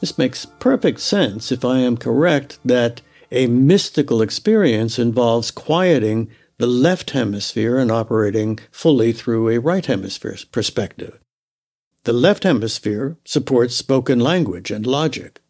This 0.00 0.18
makes 0.18 0.46
perfect 0.46 1.00
sense 1.00 1.50
if 1.50 1.64
I 1.64 1.78
am 1.78 1.96
correct 1.96 2.58
that 2.64 3.00
a 3.30 3.46
mystical 3.46 4.22
experience 4.22 4.98
involves 4.98 5.50
quieting 5.50 6.30
the 6.58 6.66
left 6.66 7.10
hemisphere 7.10 7.78
and 7.78 7.90
operating 7.90 8.58
fully 8.70 9.12
through 9.12 9.48
a 9.48 9.58
right 9.58 9.84
hemisphere 9.84 10.36
perspective. 10.50 11.18
The 12.04 12.12
left 12.12 12.44
hemisphere 12.44 13.16
supports 13.24 13.74
spoken 13.74 14.18
language 14.18 14.70
and 14.70 14.86
logic. 14.86 15.40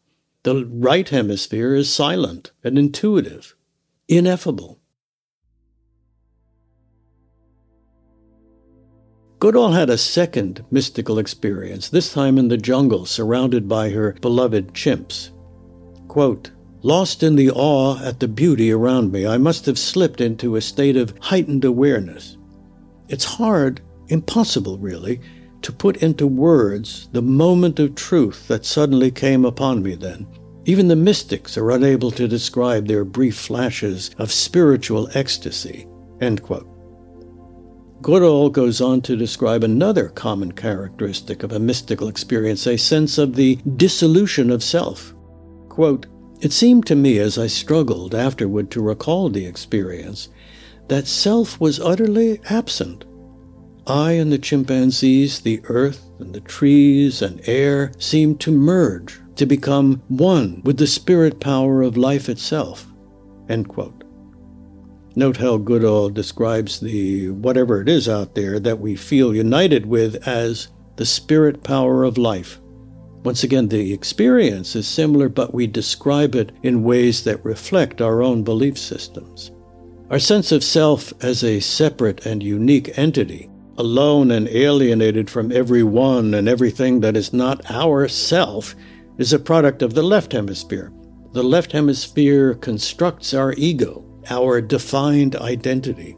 The 0.43 0.67
right 0.67 1.09
hemisphere 1.09 1.75
is 1.75 1.93
silent 1.93 2.53
and 2.65 2.79
intuitive, 2.79 3.55
ineffable. 4.09 4.81
Goodall 9.39 9.71
had 9.71 9.89
a 9.89 9.97
second 9.97 10.65
mystical 10.71 11.21
experience, 11.21 11.89
this 11.89 12.13
time 12.13 12.39
in 12.39 12.49
the 12.49 12.57
jungle, 12.57 13.07
surrounded 13.07 13.69
by 13.69 13.91
her 13.91 14.15
beloved 14.21 14.75
chimps. 14.75 15.31
Quote, 16.09 16.51
Lost 16.83 17.23
in 17.23 17.37
the 17.37 17.51
awe 17.51 18.01
at 18.03 18.19
the 18.19 18.27
beauty 18.27 18.73
around 18.73 19.13
me, 19.13 19.27
I 19.27 19.39
must 19.39 19.67
have 19.67 19.79
slipped 19.79 20.21
into 20.21 20.57
a 20.57 20.61
state 20.61 20.97
of 20.97 21.15
heightened 21.21 21.65
awareness. 21.65 22.37
It's 23.09 23.25
hard, 23.25 23.81
impossible 24.09 24.79
really, 24.79 25.21
to 25.63 25.73
put 25.73 25.99
into 25.99 26.27
words 26.27 27.09
the 27.13 27.23
moment 27.23 27.79
of 27.79 27.95
truth 27.95 28.49
that 28.49 28.65
suddenly 28.65 29.11
came 29.11 29.45
upon 29.45 29.83
me 29.83 29.95
then. 29.95 30.27
Even 30.65 30.89
the 30.89 30.97
mystics 30.97 31.57
are 31.57 31.71
unable 31.71 32.11
to 32.13 32.29
describe 32.29 32.87
their 32.87 33.05
brief 33.05 33.37
flashes 33.37 34.11
of 34.19 34.33
spiritual 34.33 35.09
ecstasy. 35.15 35.87
End 36.21 36.43
quote. 36.43 36.69
Goodall 38.01 38.49
goes 38.49 38.81
on 38.81 39.01
to 39.03 39.17
describe 39.17 39.65
another 39.65 40.09
common 40.11 40.53
characteristic 40.53 41.43
of 41.43 41.53
a 41.53 41.59
mystical 41.59 42.07
experience, 42.07 42.67
a 42.67 42.77
sense 42.77 43.19
of 43.19 43.35
the 43.35 43.57
dissolution 43.77 44.51
of 44.51 44.63
self. 44.63 45.13
Quote, 45.69 46.07
It 46.41 46.53
seemed 46.53 46.87
to 46.87 46.95
me 46.95 47.19
as 47.19 47.39
I 47.39 47.49
struggled 47.49 48.15
afterward 48.15 48.71
to 48.71 48.81
recall 48.81 49.29
the 49.29 49.47
experience 49.47 50.29
that 50.87 51.09
self 51.09 51.61
was 51.61 51.81
utterly 51.81 52.41
absent. 52.49 53.05
I 53.87 54.13
and 54.13 54.31
the 54.31 54.39
chimpanzees, 54.39 55.41
the 55.41 55.61
earth 55.65 56.09
and 56.21 56.33
the 56.33 56.41
trees 56.41 57.21
and 57.21 57.41
air 57.49 57.91
seemed 57.99 58.39
to 58.41 58.53
merge, 58.53 59.21
to 59.37 59.47
become 59.47 60.03
one 60.09 60.61
with 60.65 60.77
the 60.77 60.87
spirit 60.87 61.41
power 61.41 61.83
of 61.83 61.97
life 61.97 62.29
itself. 62.29 62.87
End 63.49 63.69
quote. 63.69 63.98
Note 65.19 65.39
how 65.39 65.57
Goodall 65.57 66.11
describes 66.11 66.79
the 66.79 67.31
whatever 67.31 67.81
it 67.81 67.89
is 67.89 68.09
out 68.09 68.37
there 68.37 68.61
that 68.61 68.79
we 68.79 68.95
feel 68.95 69.35
united 69.35 69.85
with 69.85 70.29
as 70.29 70.69
the 70.95 71.05
spirit 71.05 71.65
power 71.65 72.05
of 72.05 72.19
life. 72.19 72.61
Once 73.25 73.43
again, 73.43 73.67
the 73.67 73.93
experience 73.93 74.77
is 74.77 74.87
similar, 74.87 75.29
but 75.29 75.53
we 75.53 75.67
describe 75.67 76.37
it 76.37 76.53
in 76.63 76.85
ways 76.85 77.25
that 77.25 77.45
reflect 77.45 78.01
our 78.01 78.23
own 78.23 78.45
belief 78.45 78.79
systems. 78.79 79.51
Our 80.09 80.21
sense 80.21 80.53
of 80.53 80.63
self 80.63 81.13
as 81.21 81.43
a 81.43 81.59
separate 81.59 82.25
and 82.25 82.41
unique 82.41 82.97
entity, 82.97 83.51
alone 83.77 84.31
and 84.31 84.47
alienated 84.47 85.29
from 85.29 85.51
everyone 85.51 86.33
and 86.33 86.49
everything 86.49 87.01
that 87.01 87.17
is 87.17 87.33
not 87.33 87.69
our 87.69 88.07
self, 88.07 88.77
is 89.19 89.33
a 89.33 89.41
product 89.41 89.83
of 89.83 89.95
the 89.95 90.03
left 90.05 90.33
hemisphere. 90.33 90.93
The 91.33 91.43
left 91.43 91.73
hemisphere 91.73 92.55
constructs 92.55 93.35
our 93.35 93.53
ego, 93.55 94.08
our 94.31 94.61
defined 94.61 95.37
identity. 95.37 96.17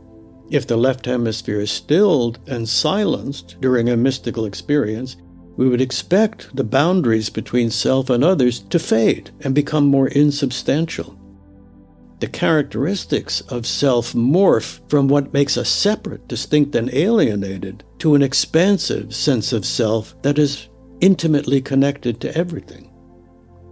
If 0.51 0.67
the 0.67 0.77
left 0.77 1.07
hemisphere 1.07 1.61
is 1.61 1.71
stilled 1.71 2.39
and 2.49 2.69
silenced 2.69 3.61
during 3.61 3.89
a 3.89 3.97
mystical 3.97 4.45
experience, 4.45 5.17
we 5.57 5.69
would 5.69 5.81
expect 5.81 6.55
the 6.55 6.65
boundaries 6.65 7.31
between 7.31 7.71
self 7.71 8.11
and 8.11 8.25
others 8.25 8.61
to 8.61 8.79
fade 8.79 9.31
and 9.41 9.55
become 9.55 9.87
more 9.87 10.09
insubstantial 10.09 11.21
the 12.21 12.29
characteristics 12.29 13.41
of 13.43 13.67
self 13.67 14.13
morph 14.13 14.81
from 14.91 15.09
what 15.09 15.33
makes 15.33 15.57
us 15.57 15.69
separate, 15.69 16.29
distinct, 16.29 16.75
and 16.75 16.93
alienated 16.93 17.83
to 17.99 18.15
an 18.15 18.23
expansive 18.23 19.15
sense 19.15 19.53
of 19.53 19.65
self 19.65 20.15
that 20.23 20.39
is 20.39 20.69
intimately 21.01 21.61
connected 21.61 22.21
to 22.21 22.37
everything. 22.37 22.93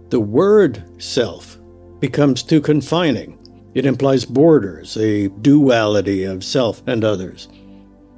The 0.09 0.19
word 0.19 0.83
self 1.01 1.59
becomes 1.99 2.41
too 2.41 2.59
confining. 2.59 3.37
It 3.73 3.85
implies 3.85 4.25
borders, 4.25 4.97
a 4.97 5.27
duality 5.27 6.23
of 6.23 6.43
self 6.43 6.81
and 6.87 7.03
others. 7.03 7.47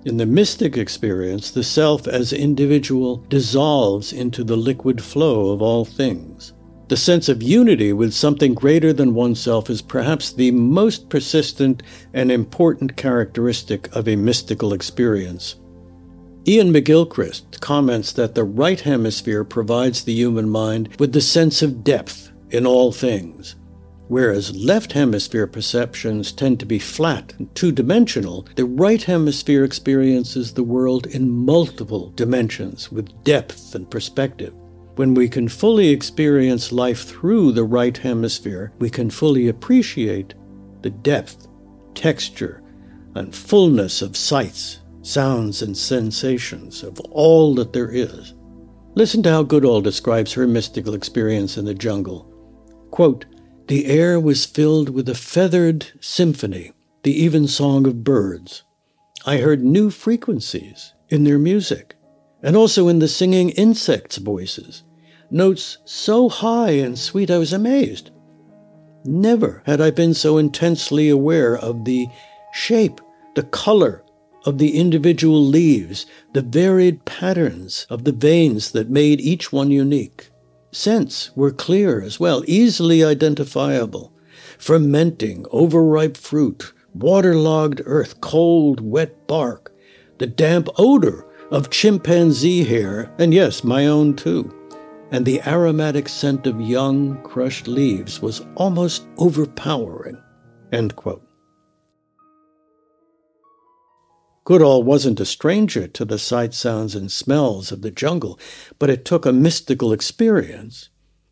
In 0.05 0.17
the 0.17 0.25
mystic 0.25 0.77
experience, 0.77 1.51
the 1.51 1.63
self 1.63 2.07
as 2.07 2.33
individual 2.33 3.17
dissolves 3.29 4.13
into 4.13 4.43
the 4.43 4.55
liquid 4.55 5.01
flow 5.01 5.51
of 5.51 5.61
all 5.61 5.85
things. 5.85 6.53
The 6.87 6.97
sense 6.97 7.29
of 7.29 7.43
unity 7.43 7.93
with 7.93 8.13
something 8.13 8.53
greater 8.53 8.91
than 8.91 9.13
oneself 9.13 9.69
is 9.69 9.81
perhaps 9.81 10.33
the 10.33 10.51
most 10.51 11.07
persistent 11.09 11.83
and 12.13 12.31
important 12.31 12.97
characteristic 12.97 13.95
of 13.95 14.07
a 14.07 14.15
mystical 14.15 14.73
experience. 14.73 15.55
Iain 16.47 16.73
McGilchrist 16.73 17.59
comments 17.59 18.11
that 18.13 18.33
the 18.33 18.43
right 18.43 18.81
hemisphere 18.81 19.43
provides 19.43 20.03
the 20.03 20.13
human 20.13 20.49
mind 20.49 20.89
with 20.97 21.13
the 21.13 21.21
sense 21.21 21.61
of 21.61 21.83
depth 21.83 22.31
in 22.49 22.65
all 22.65 22.91
things, 22.91 23.55
whereas 24.11 24.53
left 24.57 24.91
hemisphere 24.91 25.47
perceptions 25.47 26.33
tend 26.33 26.59
to 26.59 26.65
be 26.65 26.77
flat 26.77 27.33
and 27.39 27.55
two 27.55 27.71
dimensional, 27.71 28.45
the 28.55 28.65
right 28.65 29.03
hemisphere 29.03 29.63
experiences 29.63 30.53
the 30.53 30.61
world 30.61 31.07
in 31.07 31.29
multiple 31.29 32.09
dimensions 32.17 32.91
with 32.91 33.23
depth 33.23 33.73
and 33.73 33.89
perspective. 33.89 34.53
When 34.95 35.13
we 35.13 35.29
can 35.29 35.47
fully 35.47 35.87
experience 35.87 36.73
life 36.73 37.05
through 37.05 37.53
the 37.53 37.63
right 37.63 37.97
hemisphere, 37.97 38.73
we 38.79 38.89
can 38.89 39.09
fully 39.09 39.47
appreciate 39.47 40.33
the 40.81 40.89
depth, 40.89 41.47
texture, 41.95 42.61
and 43.15 43.33
fullness 43.33 44.01
of 44.01 44.17
sights, 44.17 44.81
sounds, 45.03 45.61
and 45.61 45.77
sensations 45.77 46.83
of 46.83 46.99
all 47.11 47.55
that 47.55 47.71
there 47.71 47.91
is. 47.91 48.33
Listen 48.93 49.23
to 49.23 49.29
how 49.29 49.43
Goodall 49.43 49.79
describes 49.79 50.33
her 50.33 50.47
mystical 50.47 50.95
experience 50.95 51.55
in 51.55 51.63
the 51.63 51.73
jungle. 51.73 52.27
Quote, 52.91 53.23
the 53.71 53.85
air 53.85 54.19
was 54.19 54.45
filled 54.45 54.89
with 54.89 55.07
a 55.07 55.15
feathered 55.15 55.93
symphony, 56.01 56.73
the 57.03 57.23
even 57.23 57.47
song 57.47 57.87
of 57.87 58.03
birds. 58.03 58.63
I 59.25 59.37
heard 59.37 59.63
new 59.63 59.89
frequencies 59.89 60.93
in 61.07 61.23
their 61.23 61.39
music 61.39 61.95
and 62.43 62.57
also 62.57 62.89
in 62.89 62.99
the 62.99 63.07
singing 63.07 63.51
insects' 63.51 64.17
voices, 64.17 64.83
notes 65.29 65.77
so 65.85 66.27
high 66.27 66.71
and 66.71 66.99
sweet 66.99 67.31
I 67.31 67.37
was 67.37 67.53
amazed. 67.53 68.11
Never 69.05 69.63
had 69.65 69.79
I 69.79 69.89
been 69.89 70.15
so 70.15 70.37
intensely 70.37 71.07
aware 71.07 71.57
of 71.57 71.85
the 71.85 72.07
shape, 72.51 72.99
the 73.35 73.43
color 73.43 74.03
of 74.45 74.57
the 74.57 74.77
individual 74.77 75.41
leaves, 75.41 76.05
the 76.33 76.41
varied 76.41 77.05
patterns 77.05 77.87
of 77.89 78.03
the 78.03 78.11
veins 78.11 78.71
that 78.73 78.89
made 78.89 79.21
each 79.21 79.53
one 79.53 79.71
unique. 79.71 80.29
Scents 80.71 81.31
were 81.35 81.51
clear 81.51 82.01
as 82.01 82.19
well, 82.19 82.43
easily 82.47 83.03
identifiable. 83.03 84.13
Fermenting, 84.57 85.45
overripe 85.51 86.15
fruit, 86.15 86.71
waterlogged 86.93 87.81
earth, 87.85 88.21
cold, 88.21 88.79
wet 88.79 89.27
bark, 89.27 89.73
the 90.17 90.27
damp 90.27 90.69
odor 90.77 91.25
of 91.51 91.69
chimpanzee 91.69 92.63
hair, 92.63 93.13
and 93.19 93.33
yes, 93.33 93.63
my 93.63 93.87
own 93.87 94.15
too. 94.15 94.53
And 95.11 95.25
the 95.25 95.41
aromatic 95.45 96.07
scent 96.07 96.47
of 96.47 96.61
young, 96.61 97.21
crushed 97.23 97.67
leaves 97.67 98.21
was 98.21 98.45
almost 98.55 99.05
overpowering. 99.17 100.17
End 100.71 100.95
quote. 100.95 101.30
Goodall 104.43 104.83
wasn't 104.83 105.19
a 105.19 105.25
stranger 105.25 105.87
to 105.87 106.05
the 106.05 106.17
sights, 106.17 106.57
sounds, 106.57 106.95
and 106.95 107.11
smells 107.11 107.71
of 107.71 107.81
the 107.81 107.91
jungle, 107.91 108.39
but 108.79 108.89
it 108.89 109.05
took 109.05 109.25
a 109.25 109.33
mystical 109.33 109.93
experience, 109.93 110.89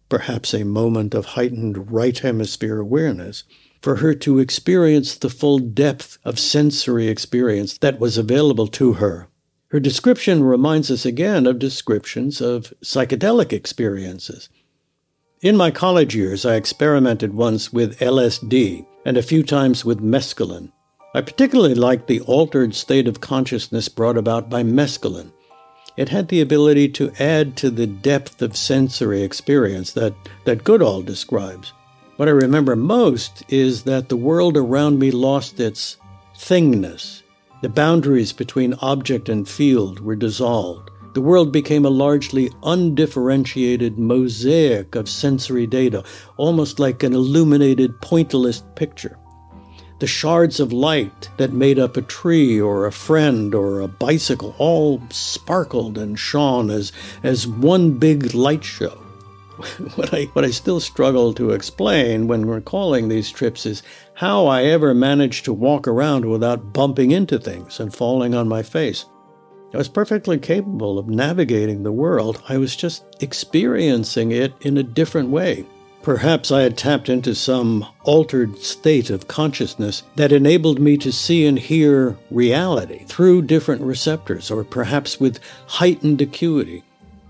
perhaps 0.10 0.54
a 0.54 0.64
moment 0.64 1.14
of 1.14 1.26
heightened 1.26 1.92
right 1.92 2.18
hemisphere 2.18 2.80
awareness, 2.80 3.44
for 3.82 3.98
her 3.98 4.14
to 4.14 4.40
experience 4.40 5.16
the 5.16 5.30
full 5.30 5.60
depth 5.60 6.18
of 6.24 6.38
sensory 6.38 7.08
experience 7.08 7.78
that 7.78 8.00
was 8.00 8.18
available 8.18 8.68
to 8.68 8.94
her 8.94 9.30
her 9.70 9.80
description 9.80 10.44
reminds 10.44 10.90
us 10.90 11.06
again 11.06 11.46
of 11.46 11.60
descriptions 11.60 12.42
of 12.42 12.74
psychedelic 12.82 13.54
experiences. 13.54 14.50
In 15.42 15.56
my 15.56 15.70
college 15.70 16.16
years, 16.16 16.44
I 16.44 16.56
experimented 16.56 17.36
once 17.36 17.72
with 17.72 18.00
LSD 18.00 18.86
and 19.06 19.16
a 19.16 19.22
few 19.22 19.44
times 19.44 19.86
with 19.86 20.00
mescaline. 20.00 20.72
I 21.12 21.22
particularly 21.22 21.74
liked 21.74 22.06
the 22.06 22.22
altered 22.22 22.76
state 22.76 23.08
of 23.08 23.20
consciousness 23.20 23.90
brought 23.90 24.16
about 24.16 24.48
by 24.48 24.62
mescaline. 24.62 25.32
It 25.98 26.10
had 26.10 26.28
the 26.28 26.40
ability 26.40 26.90
to 26.90 27.12
add 27.18 27.58
to 27.58 27.72
the 27.72 27.88
depth 27.88 28.44
of 28.44 28.56
sensory 28.56 29.24
experience 29.24 29.92
that, 29.94 30.14
that 30.46 30.64
Goodall 30.64 31.02
describes. 31.02 31.74
What 32.18 32.28
I 32.28 32.32
remember 32.32 32.76
most 32.76 33.44
is 33.50 33.84
that 33.84 34.10
the 34.10 34.18
world 34.18 34.56
around 34.56 35.00
me 35.00 35.10
lost 35.10 35.60
its 35.60 35.98
thingness, 36.36 37.24
the 37.64 37.70
boundaries 37.70 38.32
between 38.32 38.76
object 38.76 39.30
and 39.30 39.50
field 39.50 40.00
were 40.00 40.16
dissolved. 40.16 40.92
The 41.16 41.22
world 41.22 41.52
became 41.52 41.86
a 41.86 41.90
largely 41.90 42.52
undifferentiated 42.62 43.98
mosaic 43.98 44.94
of 44.94 45.10
sensory 45.10 45.66
data, 45.66 46.04
almost 46.38 46.78
like 46.78 47.02
an 47.02 47.14
illuminated 47.14 48.00
pointillist 48.00 48.76
picture. 48.76 49.18
The 50.00 50.08
shards 50.08 50.60
of 50.60 50.72
light 50.72 51.30
that 51.38 51.52
made 51.52 51.78
up 51.78 51.98
a 51.98 52.02
tree 52.02 52.60
or 52.60 52.86
a 52.86 52.92
friend 52.92 53.54
or 53.54 53.82
a 53.82 53.88
bicycle 53.88 54.56
all 54.58 55.02
sparkled 55.10 55.98
and 55.98 56.18
shone 56.18 56.70
as, 56.70 56.92
as 57.22 57.46
one 57.46 57.98
big 57.98 58.34
light 58.34 58.64
show. 58.64 58.98
what 59.96 60.14
I 60.14 60.26
what 60.34 60.46
I 60.46 60.52
still 60.52 60.80
struggle 60.80 61.34
to 61.34 61.52
explain 61.52 62.28
when 62.28 62.46
recalling 62.46 63.10
these 63.10 63.30
trips 63.30 63.66
is 63.66 63.84
how 64.14 64.48
I 64.48 64.64
ever 64.64 64.94
managed 64.94 65.44
to 65.46 65.54
walk 65.54 65.86
around 65.86 66.24
without 66.24 66.72
bumping 66.72 67.12
into 67.12 67.38
things 67.38 67.80
and 67.80 67.94
falling 67.94 68.34
on 68.34 68.48
my 68.48 68.64
face. 68.64 69.06
I 69.74 69.78
was 69.78 69.90
perfectly 69.90 70.38
capable 70.40 70.98
of 70.98 71.10
navigating 71.10 71.84
the 71.84 71.92
world. 71.92 72.42
I 72.48 72.58
was 72.58 72.76
just 72.76 73.04
experiencing 73.20 74.32
it 74.32 74.54
in 74.62 74.78
a 74.78 74.84
different 74.84 75.30
way. 75.30 75.66
Perhaps 76.02 76.50
I 76.52 76.62
had 76.62 76.78
tapped 76.78 77.10
into 77.10 77.36
some 77.36 77.86
altered 78.04 78.58
state 78.58 79.10
of 79.10 79.28
consciousness 79.28 80.04
that 80.16 80.32
enabled 80.32 80.80
me 80.80 80.98
to 80.98 81.12
see 81.12 81.46
and 81.46 81.60
hear 81.60 82.18
reality 82.32 83.04
through 83.06 83.42
different 83.44 83.82
receptors, 83.82 84.50
or 84.50 84.64
perhaps 84.64 85.20
with 85.20 85.40
heightened 85.68 86.22
acuity. 86.22 86.84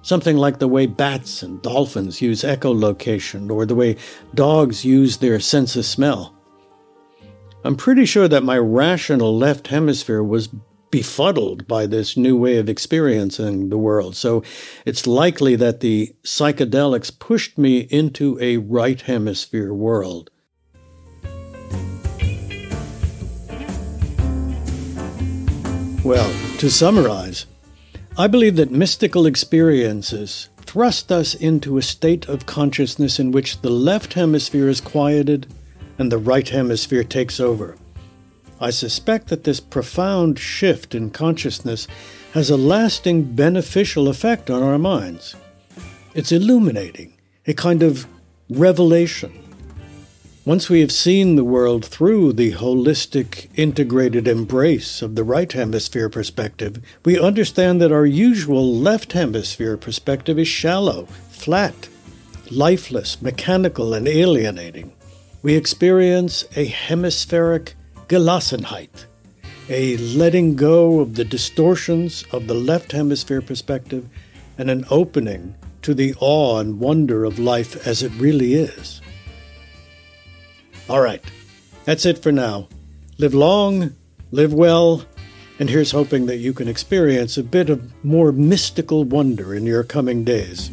Something 0.03 0.37
like 0.37 0.59
the 0.59 0.67
way 0.67 0.85
bats 0.85 1.41
and 1.43 1.61
dolphins 1.61 2.21
use 2.21 2.43
echolocation, 2.43 3.51
or 3.51 3.65
the 3.65 3.75
way 3.75 3.97
dogs 4.35 4.85
use 4.85 5.17
their 5.17 5.39
sense 5.39 5.75
of 5.75 5.85
smell. 5.85 6.33
I'm 7.65 7.75
pretty 7.75 8.05
sure 8.05 8.27
that 8.27 8.43
my 8.43 8.57
rational 8.57 9.37
left 9.37 9.67
hemisphere 9.67 10.23
was 10.23 10.49
befuddled 10.91 11.67
by 11.67 11.85
this 11.85 12.17
new 12.17 12.37
way 12.37 12.57
of 12.57 12.69
experiencing 12.69 13.69
the 13.69 13.77
world. 13.77 14.15
So 14.15 14.43
it's 14.85 15.05
likely 15.07 15.55
that 15.55 15.79
the 15.79 16.15
psychedelics 16.23 17.17
pushed 17.17 17.57
me 17.57 17.79
into 17.79 18.37
a 18.41 18.57
right 18.57 18.99
hemisphere 18.99 19.73
world. 19.73 20.29
Well, 26.03 26.33
to 26.59 26.69
summarize, 26.69 27.45
I 28.17 28.27
believe 28.27 28.55
that 28.55 28.71
mystical 28.71 29.25
experiences 29.25 30.49
thrust 30.61 31.11
us 31.11 31.33
into 31.35 31.77
a 31.77 31.81
state 31.81 32.27
of 32.29 32.45
consciousness 32.45 33.19
in 33.19 33.31
which 33.31 33.61
the 33.61 33.69
left 33.69 34.13
hemisphere 34.13 34.69
is 34.69 34.81
quieted 34.81 35.47
and 35.97 36.11
the 36.11 36.17
right 36.17 36.47
hemisphere 36.47 37.03
takes 37.03 37.39
over. 37.39 37.75
I 38.61 38.71
suspect 38.71 39.27
that 39.29 39.45
this 39.45 39.59
profound 39.59 40.37
shift 40.37 40.93
in 40.93 41.11
consciousness 41.11 41.87
has 42.33 42.49
a 42.49 42.57
lasting 42.57 43.35
beneficial 43.35 44.07
effect 44.07 44.49
on 44.49 44.61
our 44.61 44.77
minds. 44.77 45.35
It's 46.13 46.31
illuminating, 46.31 47.13
a 47.47 47.53
kind 47.53 47.81
of 47.81 48.05
revelation. 48.49 49.45
Once 50.43 50.69
we 50.69 50.81
have 50.81 50.91
seen 50.91 51.35
the 51.35 51.43
world 51.43 51.85
through 51.85 52.33
the 52.33 52.53
holistic, 52.53 53.47
integrated 53.55 54.27
embrace 54.27 55.01
of 55.01 55.15
the 55.15 55.23
right 55.23 55.51
hemisphere 55.51 56.09
perspective, 56.09 56.81
we 57.05 57.19
understand 57.19 57.79
that 57.79 57.91
our 57.91 58.05
usual 58.05 58.73
left 58.75 59.13
hemisphere 59.13 59.77
perspective 59.77 60.39
is 60.39 60.47
shallow, 60.47 61.05
flat, 61.29 61.87
lifeless, 62.51 63.21
mechanical, 63.21 63.93
and 63.93 64.07
alienating. 64.07 64.91
We 65.41 65.55
experience 65.55 66.45
a 66.55 66.65
hemispheric 66.65 67.75
Gelassenheit, 68.09 69.05
a 69.69 69.95
letting 69.97 70.55
go 70.55 70.99
of 70.99 71.13
the 71.13 71.23
distortions 71.23 72.25
of 72.31 72.47
the 72.47 72.55
left 72.55 72.91
hemisphere 72.91 73.39
perspective 73.39 74.09
and 74.57 74.71
an 74.71 74.83
opening 74.89 75.53
to 75.83 75.93
the 75.93 76.15
awe 76.19 76.57
and 76.57 76.79
wonder 76.79 77.23
of 77.23 77.37
life 77.37 77.85
as 77.85 78.01
it 78.01 78.11
really 78.13 78.55
is. 78.55 78.99
All 80.89 81.01
right, 81.01 81.23
that's 81.85 82.07
it 82.07 82.17
for 82.17 82.31
now. 82.31 82.67
Live 83.19 83.35
long, 83.35 83.95
live 84.31 84.55
well, 84.55 85.05
and 85.59 85.69
here's 85.69 85.91
hoping 85.91 86.25
that 86.25 86.37
you 86.37 86.51
can 86.51 86.67
experience 86.67 87.37
a 87.37 87.43
bit 87.43 87.69
of 87.69 87.93
more 88.03 88.31
mystical 88.31 89.03
wonder 89.03 89.53
in 89.53 89.67
your 89.67 89.83
coming 89.83 90.23
days. 90.23 90.71